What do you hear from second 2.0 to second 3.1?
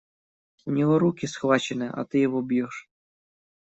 ты его бьешь.